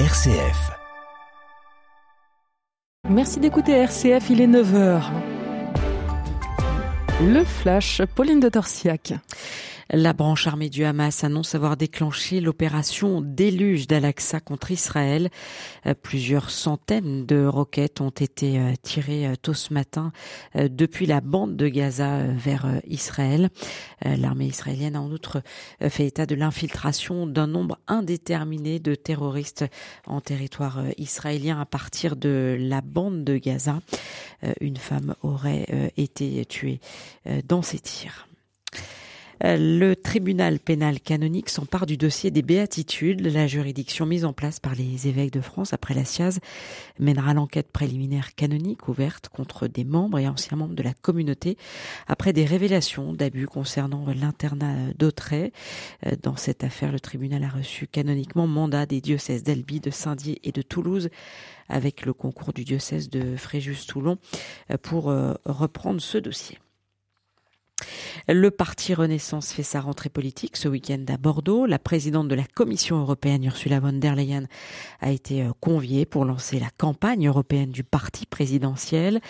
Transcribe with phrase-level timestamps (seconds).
[0.00, 0.72] RCF.
[3.08, 5.02] Merci d'écouter RCF, il est 9h.
[7.22, 9.12] Le flash, Pauline de Torsiac.
[9.90, 15.28] La branche armée du Hamas annonce avoir déclenché l'opération Déluge d'Al-Aqsa contre Israël.
[15.86, 20.12] Euh, plusieurs centaines de roquettes ont été euh, tirées euh, tôt ce matin
[20.54, 23.50] depuis la bande de Gaza vers Israël.
[24.04, 25.42] L'armée israélienne a en outre
[25.80, 29.64] fait état de l'infiltration d'un nombre indéterminé de terroristes
[30.06, 33.80] en territoire israélien à partir de la bande de Gaza.
[34.60, 36.80] Une femme aurait été tuée
[37.46, 38.28] dans ces tirs.
[39.42, 43.20] Euh, le tribunal pénal canonique s'empare du dossier des béatitudes.
[43.20, 46.38] La juridiction mise en place par les évêques de France après la SIAZ
[46.98, 51.56] mènera l'enquête préliminaire canonique ouverte contre des membres et anciens membres de la communauté
[52.06, 55.52] après des révélations d'abus concernant l'internat d'Autray.
[56.06, 60.40] Euh, dans cette affaire, le tribunal a reçu canoniquement mandat des diocèses d'Albi, de Saint-Dié
[60.44, 61.08] et de Toulouse
[61.68, 64.18] avec le concours du diocèse de Fréjus-Toulon
[64.70, 65.04] euh, pour
[65.44, 66.58] reprendre ce dossier.
[68.26, 71.66] Le parti Renaissance fait sa rentrée politique ce week-end à Bordeaux.
[71.66, 74.46] La présidente de la Commission européenne, Ursula von der Leyen,
[75.02, 79.20] a été euh, conviée pour lancer la campagne européenne du parti présidentiel.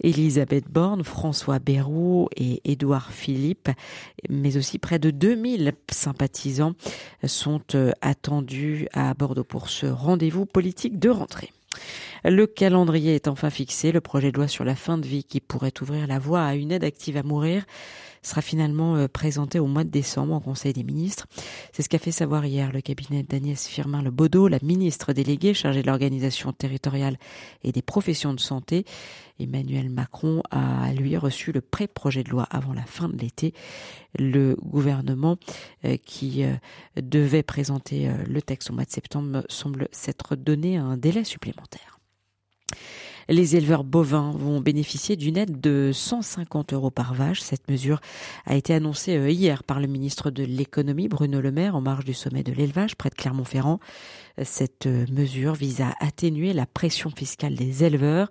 [0.00, 3.68] Elisabeth Borne, François Bayrou et Édouard Philippe,
[4.28, 6.74] mais aussi près de 2000 sympathisants
[7.24, 11.50] sont euh, attendus à Bordeaux pour ce rendez-vous politique de rentrée.
[12.28, 13.92] Le calendrier est enfin fixé.
[13.92, 16.56] Le projet de loi sur la fin de vie qui pourrait ouvrir la voie à
[16.56, 17.64] une aide active à mourir
[18.20, 21.28] sera finalement euh, présenté au mois de décembre au Conseil des ministres.
[21.72, 25.54] C'est ce qu'a fait savoir hier le cabinet d'Agnès Firmin Le Baudot, la ministre déléguée
[25.54, 27.16] chargée de l'organisation territoriale
[27.62, 28.84] et des professions de santé.
[29.38, 33.54] Emmanuel Macron a lui reçu le pré-projet de loi avant la fin de l'été.
[34.18, 35.36] Le gouvernement
[35.84, 36.54] euh, qui euh,
[37.00, 41.95] devait présenter le texte au mois de septembre semble s'être donné un délai supplémentaire.
[43.28, 47.40] Les éleveurs bovins vont bénéficier d'une aide de 150 euros par vache.
[47.40, 48.00] Cette mesure
[48.44, 52.04] a été annoncée euh, hier par le ministre de l'économie Bruno Le Maire en marge
[52.04, 53.80] du sommet de l'élevage près de Clermont-Ferrand.
[54.44, 58.28] Cette euh, mesure vise à atténuer la pression fiscale des éleveurs.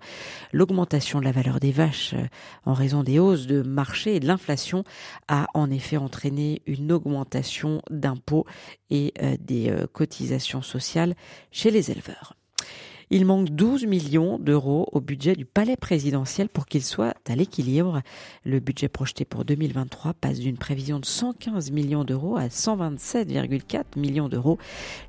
[0.54, 2.26] L'augmentation de la valeur des vaches euh,
[2.64, 4.82] en raison des hausses de marché et de l'inflation
[5.28, 8.46] a en effet entraîné une augmentation d'impôts
[8.88, 11.14] et des cotisations sociales
[11.50, 12.35] chez les éleveurs.
[13.08, 18.02] Il manque 12 millions d'euros au budget du palais présidentiel pour qu'il soit à l'équilibre.
[18.44, 24.28] Le budget projeté pour 2023 passe d'une prévision de 115 millions d'euros à 127,4 millions
[24.28, 24.58] d'euros.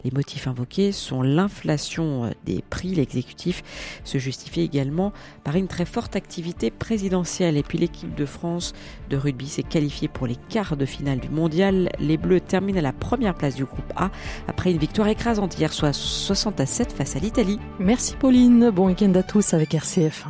[0.03, 2.93] Les motifs invoqués sont l'inflation des prix.
[2.93, 3.63] L'exécutif
[4.03, 5.11] se justifie également
[5.43, 7.57] par une très forte activité présidentielle.
[7.57, 8.73] Et puis l'équipe de France
[9.09, 11.89] de rugby s'est qualifiée pour les quarts de finale du mondial.
[11.97, 14.11] Les Bleus terminent à la première place du groupe A
[14.47, 17.57] après une victoire écrasante hier, soit 60 à 7 face à l'Italie.
[17.87, 20.25] Merci Pauline, bon week-end à tous avec RCF.